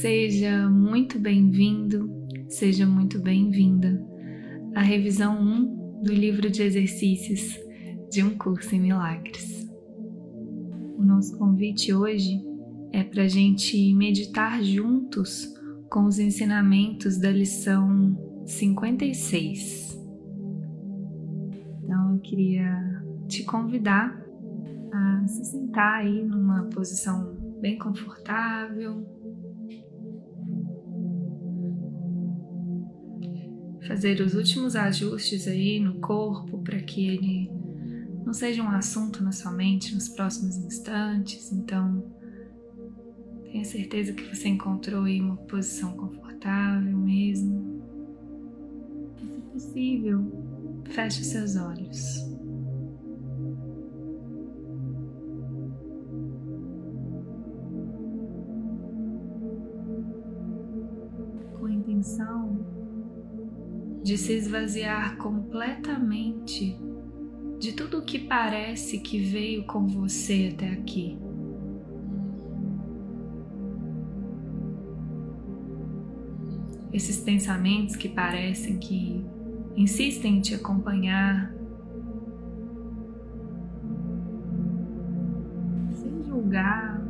Seja 0.00 0.68
muito 0.68 1.18
bem-vindo, 1.18 2.10
seja 2.50 2.86
muito 2.86 3.18
bem-vinda 3.18 3.98
à 4.74 4.82
revisão 4.82 5.40
1 5.40 6.02
do 6.02 6.12
livro 6.12 6.50
de 6.50 6.62
exercícios 6.62 7.58
de 8.10 8.22
um 8.22 8.36
curso 8.36 8.74
em 8.74 8.80
milagres. 8.80 9.66
O 10.98 11.02
nosso 11.02 11.38
convite 11.38 11.94
hoje 11.94 12.44
é 12.92 13.02
para 13.02 13.22
a 13.22 13.28
gente 13.28 13.94
meditar 13.94 14.62
juntos 14.62 15.54
com 15.88 16.04
os 16.04 16.18
ensinamentos 16.18 17.16
da 17.16 17.30
lição 17.30 18.42
56. 18.44 19.98
Então 21.82 22.12
eu 22.12 22.20
queria 22.20 23.02
te 23.28 23.44
convidar 23.44 24.22
a 24.92 25.26
se 25.26 25.42
sentar 25.42 26.00
aí 26.00 26.22
numa 26.22 26.64
posição 26.64 27.34
bem 27.62 27.78
confortável. 27.78 29.15
Fazer 33.86 34.20
os 34.20 34.34
últimos 34.34 34.74
ajustes 34.74 35.46
aí 35.46 35.78
no 35.78 36.00
corpo 36.00 36.58
para 36.58 36.80
que 36.80 37.06
ele 37.06 37.50
não 38.24 38.32
seja 38.32 38.62
um 38.62 38.68
assunto 38.68 39.22
na 39.22 39.30
sua 39.30 39.52
mente 39.52 39.94
nos 39.94 40.08
próximos 40.08 40.56
instantes. 40.56 41.52
Então, 41.52 42.04
tenha 43.44 43.64
certeza 43.64 44.12
que 44.12 44.24
você 44.34 44.48
encontrou 44.48 45.04
aí 45.04 45.20
uma 45.20 45.36
posição 45.36 45.96
confortável 45.96 46.98
mesmo. 46.98 47.80
Se 49.18 49.42
possível, 49.52 50.82
feche 50.90 51.22
seus 51.22 51.56
olhos. 51.56 52.35
De 64.06 64.16
se 64.16 64.34
esvaziar 64.34 65.16
completamente 65.16 66.78
de 67.58 67.72
tudo 67.72 67.98
o 67.98 68.02
que 68.02 68.20
parece 68.20 69.00
que 69.00 69.18
veio 69.18 69.64
com 69.64 69.84
você 69.88 70.52
até 70.54 70.70
aqui. 70.70 71.18
Esses 76.92 77.18
pensamentos 77.18 77.96
que 77.96 78.08
parecem 78.08 78.78
que 78.78 79.26
insistem 79.74 80.36
em 80.36 80.40
te 80.40 80.54
acompanhar, 80.54 81.52
sem 85.94 86.22
julgar, 86.22 87.02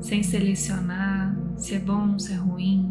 sem 0.00 0.22
selecionar 0.22 1.36
se 1.58 1.74
é 1.74 1.78
bom 1.78 2.18
se 2.18 2.32
é 2.32 2.36
ruim. 2.36 2.90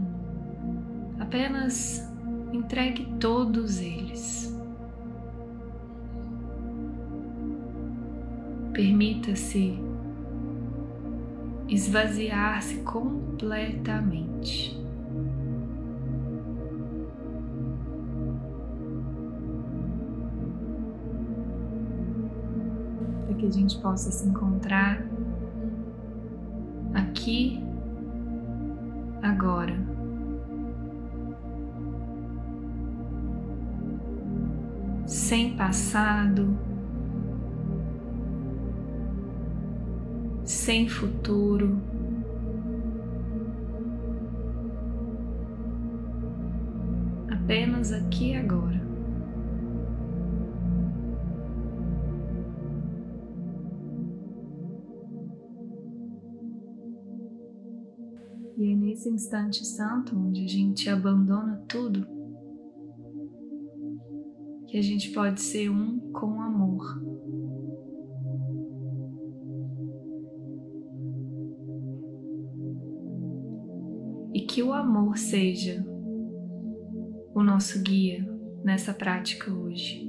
Apenas 1.17 2.06
entregue 2.51 3.05
todos 3.19 3.79
eles. 3.79 4.55
Permita-se 8.73 9.79
esvaziar-se 11.67 12.81
completamente. 12.83 14.77
Para 23.25 23.35
que 23.35 23.45
a 23.45 23.51
gente 23.51 23.77
possa 23.79 24.11
se 24.11 24.27
encontrar 24.27 25.05
aqui, 26.93 27.63
agora. 29.21 29.86
Sem 35.27 35.57
passado, 35.57 36.57
sem 40.45 40.87
futuro. 40.87 41.81
Apenas 47.29 47.91
aqui 47.91 48.31
e 48.31 48.35
agora. 48.37 48.81
E 58.55 58.71
é 58.71 58.75
nesse 58.77 59.09
instante 59.09 59.65
santo 59.65 60.17
onde 60.17 60.45
a 60.45 60.47
gente 60.47 60.89
abandona 60.89 61.61
tudo 61.67 62.16
que 64.67 64.77
a 64.77 64.81
gente 64.81 65.11
pode 65.11 65.39
ser 65.39 65.69
um 65.69 65.97
com 66.11 66.41
amor. 66.41 67.01
E 74.33 74.41
que 74.41 74.61
o 74.61 74.73
amor 74.73 75.17
seja 75.17 75.83
o 77.33 77.41
nosso 77.41 77.81
guia 77.81 78.27
nessa 78.63 78.93
prática 78.93 79.51
hoje. 79.51 80.05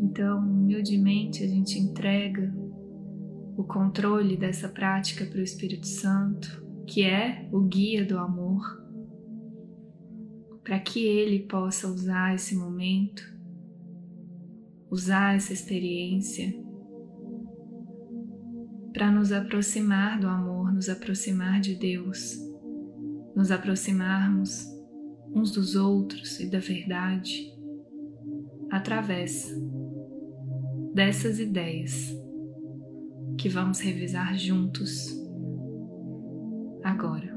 Então, 0.00 0.38
humildemente, 0.38 1.44
a 1.44 1.46
gente 1.46 1.78
entrega 1.78 2.52
o 3.56 3.64
controle 3.64 4.36
dessa 4.36 4.68
prática 4.68 5.26
para 5.26 5.38
o 5.38 5.42
Espírito 5.42 5.86
Santo 5.86 6.67
que 6.88 7.04
é 7.04 7.46
o 7.52 7.60
guia 7.60 8.02
do 8.02 8.18
amor, 8.18 8.82
para 10.64 10.80
que 10.80 11.04
ele 11.04 11.40
possa 11.40 11.86
usar 11.86 12.34
esse 12.34 12.56
momento, 12.56 13.22
usar 14.90 15.36
essa 15.36 15.52
experiência 15.52 16.50
para 18.92 19.10
nos 19.12 19.32
aproximar 19.32 20.18
do 20.18 20.26
amor, 20.26 20.72
nos 20.72 20.88
aproximar 20.88 21.60
de 21.60 21.74
Deus, 21.74 22.38
nos 23.36 23.50
aproximarmos 23.50 24.66
uns 25.34 25.52
dos 25.52 25.76
outros 25.76 26.40
e 26.40 26.50
da 26.50 26.58
verdade 26.58 27.54
através 28.70 29.54
dessas 30.94 31.38
ideias 31.38 32.16
que 33.36 33.48
vamos 33.48 33.78
revisar 33.78 34.36
juntos 34.38 35.27
agora. 36.88 37.36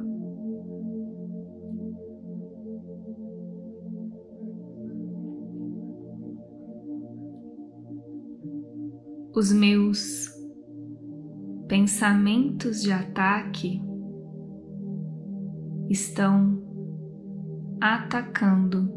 Os 9.35 9.51
meus 9.51 10.29
pensamentos 11.67 12.81
de 12.81 12.91
ataque 12.91 13.81
estão 15.89 16.61
atacando 17.79 18.91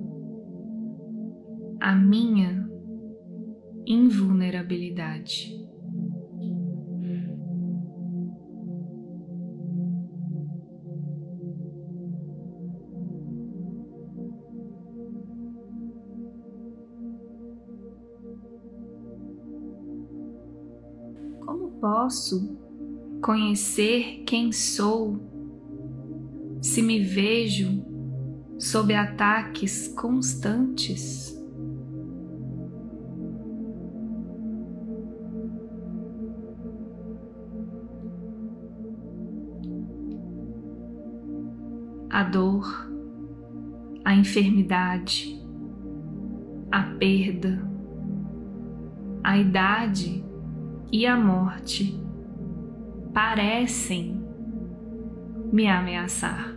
a 1.81 1.94
minha 1.94 2.69
invulnerabilidade. 3.86 5.64
Posso 21.84 22.57
conhecer 23.21 24.22
quem 24.25 24.51
sou 24.51 25.21
se 26.63 26.81
me 26.81 26.98
vejo 26.98 27.84
sob 28.59 28.95
ataques 28.95 29.89
constantes? 29.89 31.39
A 42.09 42.25
dor, 42.25 42.91
a 44.03 44.15
enfermidade, 44.15 45.39
a 46.72 46.83
perda, 46.98 47.71
a 49.22 49.36
idade 49.36 50.25
e 50.95 51.09
a 51.09 51.17
morte 51.17 52.01
parecem 53.13 54.25
me 55.53 55.67
ameaçar. 55.67 56.55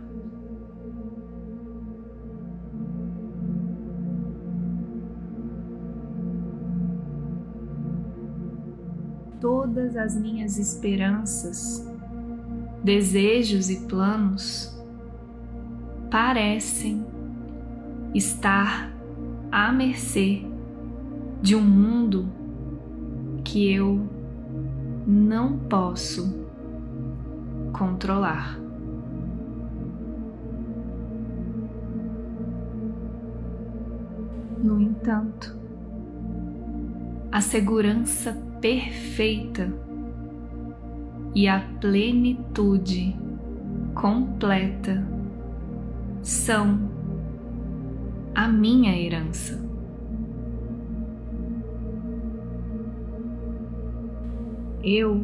todas 9.40 9.96
as 9.96 10.16
minhas 10.16 10.58
esperanças, 10.58 11.88
desejos 12.82 13.70
e 13.70 13.86
planos 13.86 14.76
parecem 16.10 17.06
estar 18.12 18.92
à 19.50 19.72
mercê 19.72 20.42
de 21.40 21.54
um 21.54 21.62
mundo 21.62 22.28
que 23.44 23.72
eu 23.72 24.17
não 25.08 25.56
posso 25.56 26.46
controlar. 27.72 28.58
No 34.62 34.78
entanto, 34.78 35.56
a 37.32 37.40
segurança 37.40 38.36
perfeita 38.60 39.72
e 41.34 41.48
a 41.48 41.60
plenitude 41.80 43.16
completa 43.94 45.08
são 46.20 46.78
a 48.34 48.46
minha 48.46 48.94
herança. 48.94 49.67
Eu 54.90 55.22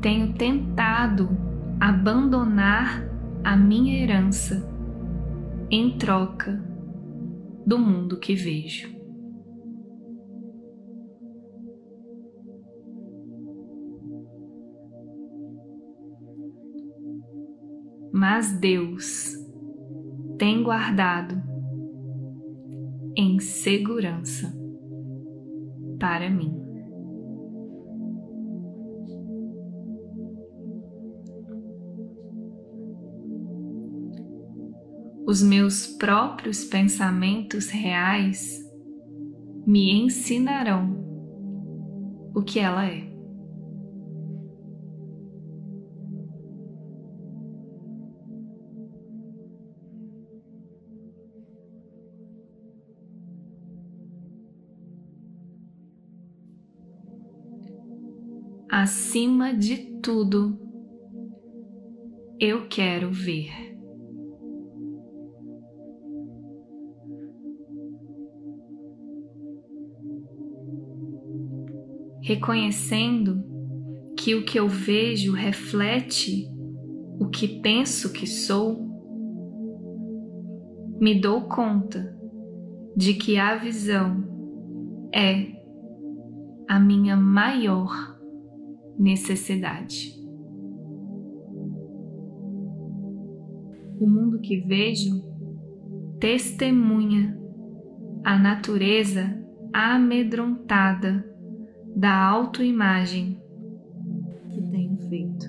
tenho 0.00 0.32
tentado 0.32 1.28
abandonar 1.78 3.06
a 3.44 3.54
minha 3.54 4.02
herança 4.02 4.66
em 5.70 5.98
troca 5.98 6.58
do 7.66 7.78
mundo 7.78 8.18
que 8.18 8.34
vejo. 8.34 8.90
Mas 18.10 18.58
Deus 18.58 19.34
tem 20.38 20.62
guardado 20.62 21.34
em 23.14 23.38
segurança 23.38 24.50
para 25.98 26.30
mim. 26.30 26.61
Os 35.32 35.42
meus 35.42 35.86
próprios 35.86 36.62
pensamentos 36.62 37.70
reais 37.70 38.62
me 39.66 39.90
ensinarão 39.90 40.92
o 42.34 42.42
que 42.42 42.58
ela 42.58 42.84
é. 42.84 43.10
Acima 58.70 59.54
de 59.54 59.98
tudo, 60.02 60.58
eu 62.38 62.68
quero 62.68 63.10
ver. 63.10 63.71
Reconhecendo 72.22 73.44
que 74.16 74.34
o 74.34 74.44
que 74.44 74.58
eu 74.58 74.68
vejo 74.68 75.32
reflete 75.32 76.48
o 77.18 77.28
que 77.28 77.60
penso 77.60 78.12
que 78.12 78.26
sou, 78.26 78.88
me 81.00 81.20
dou 81.20 81.42
conta 81.42 82.16
de 82.96 83.14
que 83.14 83.38
a 83.38 83.56
visão 83.56 84.24
é 85.14 85.52
a 86.68 86.78
minha 86.78 87.16
maior 87.16 87.90
necessidade. 88.98 90.14
O 93.98 94.06
mundo 94.08 94.40
que 94.40 94.60
vejo 94.60 95.22
testemunha 96.20 97.38
a 98.24 98.38
natureza 98.38 99.38
amedrontada 99.72 101.31
da 101.94 102.14
autoimagem 102.14 103.40
que 104.50 104.62
tenho 104.70 104.96
feito. 105.08 105.46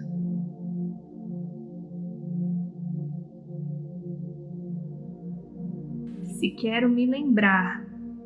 Se 6.40 6.50
quero 6.51 6.90
me 6.90 7.06
lembrar 7.06 7.86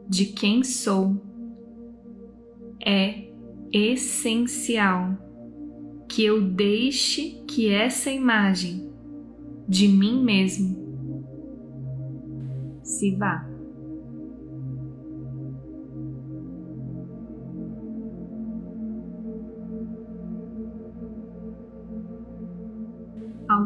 de 0.09 0.25
quem 0.25 0.63
sou, 0.63 1.21
é 2.83 3.27
essencial 3.71 5.17
que 6.07 6.23
eu 6.23 6.41
deixe 6.41 7.43
que 7.47 7.69
essa 7.69 8.09
imagem 8.09 8.89
de 9.67 9.87
mim 9.87 10.23
mesmo 10.23 10.77
se 12.81 13.15
vá. 13.15 13.56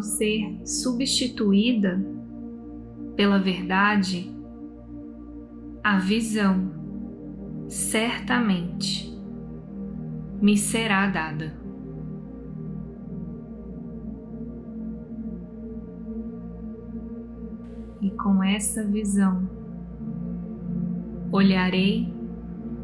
Ser 0.02 0.60
substituída 0.66 2.04
pela 3.16 3.40
verdade, 3.40 4.34
a 5.84 6.00
visão 6.00 6.72
certamente 7.68 9.12
me 10.42 10.58
será 10.58 11.08
dada. 11.08 11.54
E 18.02 18.10
com 18.12 18.44
essa 18.44 18.84
visão, 18.84 19.48
olharei 21.32 22.12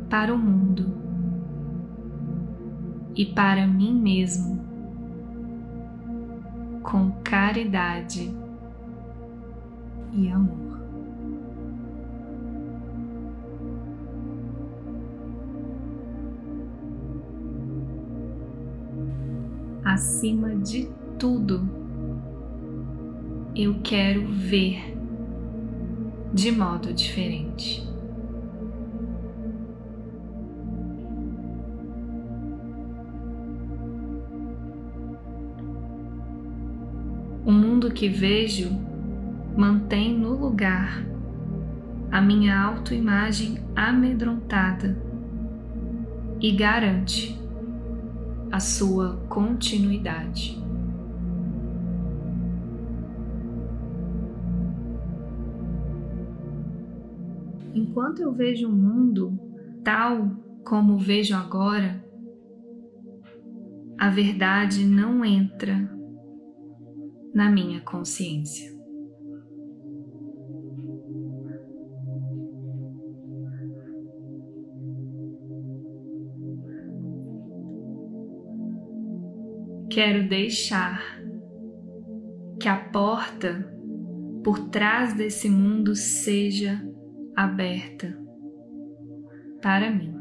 para 0.09 0.33
o 0.33 0.37
mundo 0.37 0.95
e 3.15 3.25
para 3.25 3.65
mim 3.65 3.99
mesmo 3.99 4.56
com 6.89 7.11
caridade 7.21 8.33
e 10.13 10.29
amor. 10.29 10.79
Acima 19.83 20.55
de 20.55 20.89
tudo, 21.19 21.69
eu 23.53 23.81
quero 23.83 24.25
ver 24.27 24.97
de 26.33 26.51
modo 26.53 26.93
diferente. 26.93 27.86
Que 37.97 38.07
vejo 38.07 38.69
mantém 39.57 40.15
no 40.15 40.35
lugar 40.35 41.03
a 42.11 42.21
minha 42.21 42.55
autoimagem 42.55 43.57
amedrontada 43.75 44.95
e 46.39 46.51
garante 46.51 47.35
a 48.51 48.59
sua 48.59 49.17
continuidade. 49.27 50.63
Enquanto 57.73 58.21
eu 58.21 58.31
vejo 58.31 58.69
o 58.69 58.71
mundo 58.71 59.39
tal 59.83 60.29
como 60.63 60.99
vejo 60.99 61.35
agora, 61.35 62.05
a 63.97 64.07
verdade 64.07 64.85
não 64.85 65.25
entra 65.25 65.96
na 67.33 67.49
minha 67.49 67.81
consciência. 67.81 68.75
Quero 79.89 80.27
deixar 80.27 81.01
que 82.59 82.69
a 82.69 82.77
porta 82.77 83.73
por 84.43 84.69
trás 84.69 85.13
desse 85.15 85.49
mundo 85.49 85.95
seja 85.95 86.81
aberta 87.35 88.17
para 89.61 89.89
mim. 89.89 90.17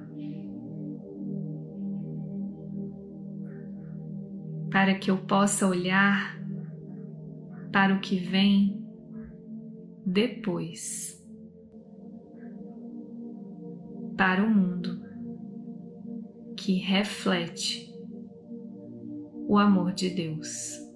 para 4.77 4.95
que 4.95 5.11
eu 5.11 5.17
possa 5.17 5.67
olhar 5.67 6.39
para 7.77 7.95
o 7.95 8.01
que 8.01 8.17
vem 8.17 8.83
depois. 10.07 11.23
Para 14.17 14.43
o 14.43 14.49
mundo 14.49 14.99
que 16.57 16.79
reflete 16.79 17.95
o 19.47 19.59
amor 19.59 19.93
de 19.93 20.09
Deus. 20.09 20.87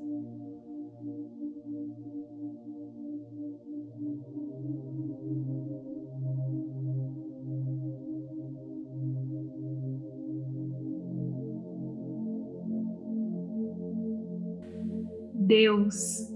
Deus 15.34 16.29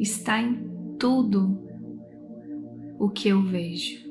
está 0.00 0.40
em 0.40 0.96
tudo 0.98 1.60
o 2.98 3.10
que 3.10 3.28
eu 3.28 3.42
vejo. 3.42 4.08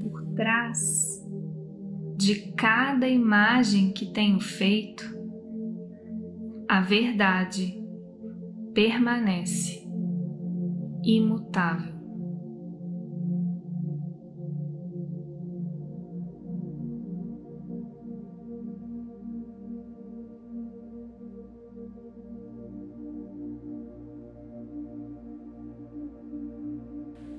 Por 0.00 0.34
trás 0.36 1.28
de 2.16 2.52
cada 2.52 3.08
imagem 3.08 3.92
que 3.92 4.06
tenho 4.06 4.38
feito, 4.38 5.04
a 6.68 6.80
verdade 6.80 7.82
permanece 8.72 9.88
imutável. 11.02 11.93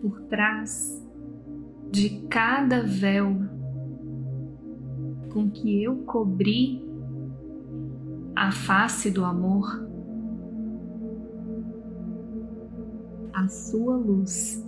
Por 0.05 0.21
trás 0.27 1.03
de 1.91 2.27
cada 2.29 2.83
véu 2.83 3.37
com 5.33 5.49
que 5.49 5.81
eu 5.81 6.03
cobri 6.03 6.87
a 8.35 8.51
face 8.51 9.09
do 9.09 9.25
amor, 9.25 9.83
a 13.33 13.47
sua 13.47 13.97
luz 13.97 14.63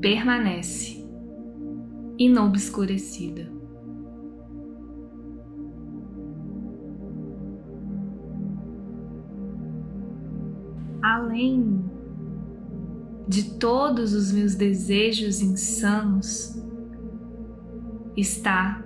permanece 0.00 1.06
inobscurecida. 2.18 3.52
Além 11.02 11.93
de 13.26 13.54
todos 13.54 14.12
os 14.12 14.30
meus 14.32 14.54
desejos 14.54 15.40
insanos 15.40 16.60
está 18.16 18.82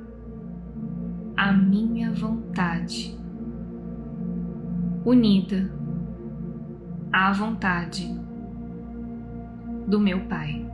a 1.37 1.53
minha 1.53 2.13
vontade, 2.13 3.19
unida 5.05 5.71
à 7.13 7.33
vontade 7.33 8.09
do 9.87 9.99
meu 9.99 10.21
Pai. 10.27 10.65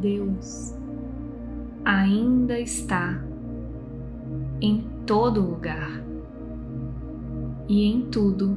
Deus 0.00 0.74
ainda 1.84 2.58
está 2.58 3.22
em 4.60 4.91
todo 5.06 5.40
lugar 5.40 6.02
e 7.68 7.86
em 7.86 8.02
tudo 8.02 8.56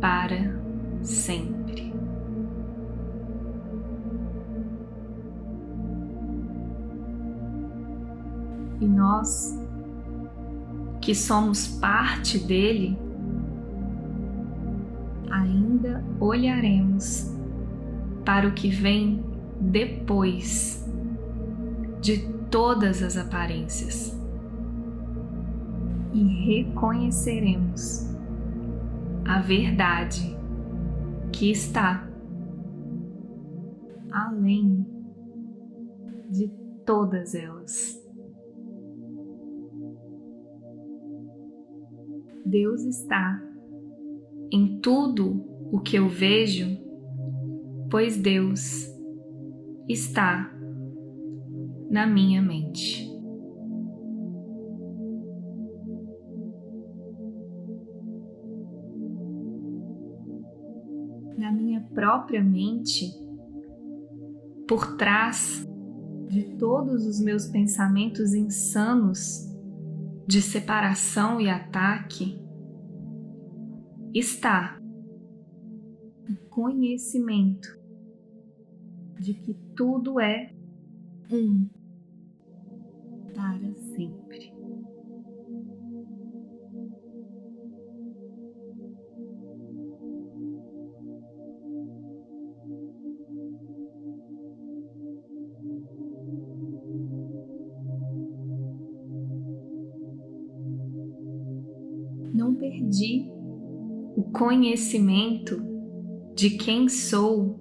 para 0.00 0.56
sempre. 1.02 1.92
E 8.80 8.86
nós, 8.86 9.58
que 11.00 11.14
somos 11.14 11.66
parte 11.66 12.38
dele, 12.38 12.96
ainda 15.30 16.02
olharemos 16.18 17.34
para 18.24 18.48
o 18.48 18.52
que 18.52 18.70
vem 18.70 19.22
depois 19.60 20.88
de 22.00 22.26
todas 22.50 23.02
as 23.02 23.18
aparências 23.18 24.19
e 26.12 26.22
reconheceremos 26.46 28.10
a 29.24 29.40
verdade 29.40 30.36
que 31.32 31.50
está 31.50 32.08
além 34.10 34.86
de 36.28 36.48
todas 36.84 37.34
elas. 37.34 38.00
Deus 42.44 42.82
está 42.82 43.40
em 44.50 44.80
tudo 44.80 45.44
o 45.70 45.78
que 45.78 45.96
eu 45.96 46.08
vejo, 46.08 46.66
pois 47.88 48.16
Deus 48.16 48.88
está 49.88 50.52
na 51.88 52.06
minha 52.06 52.42
mente. 52.42 53.09
Própria 61.94 62.42
mente, 62.42 63.12
por 64.66 64.96
trás 64.96 65.66
de 66.28 66.56
todos 66.56 67.06
os 67.06 67.20
meus 67.20 67.46
pensamentos 67.46 68.34
insanos 68.34 69.48
de 70.26 70.40
separação 70.40 71.40
e 71.40 71.48
ataque, 71.48 72.40
está 74.14 74.80
o 76.28 76.48
conhecimento 76.48 77.78
de 79.18 79.34
que 79.34 79.54
tudo 79.74 80.20
é 80.20 80.54
um 81.30 81.68
para 83.34 83.74
sempre. 83.94 84.59
Conhecimento 104.40 105.62
de 106.34 106.56
quem 106.56 106.88
sou 106.88 107.60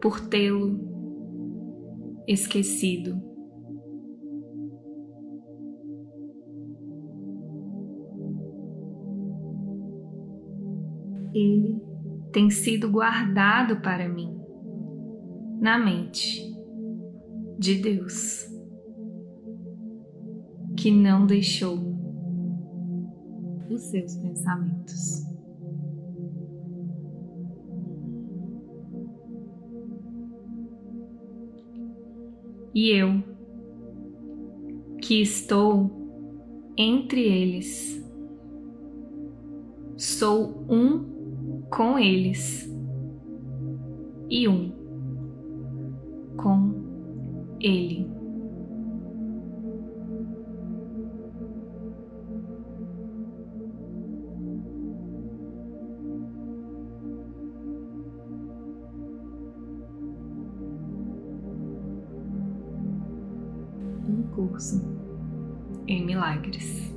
por 0.00 0.18
tê-lo 0.26 0.80
esquecido. 2.26 3.22
ele 11.34 11.82
tem 12.32 12.48
sido 12.48 12.88
guardado 12.88 13.82
para 13.82 14.08
mim 14.08 14.40
na 15.60 15.76
mente 15.76 16.40
de 17.58 17.82
Deus, 17.82 18.46
que 20.76 20.92
não 20.92 21.26
deixou 21.26 21.76
os 23.68 23.82
seus 23.90 24.14
pensamentos. 24.16 25.33
E 32.74 32.90
eu, 32.90 33.22
que 35.00 35.20
estou 35.22 35.90
entre 36.76 37.20
eles, 37.20 38.04
sou 39.96 40.64
um 40.68 41.62
com 41.70 41.98
eles 41.98 42.68
e 44.28 44.48
um 44.48 44.72
com 46.36 46.74
Ele. 47.60 48.13
Curso 64.34 64.80
em 65.86 66.04
milagres. 66.04 66.92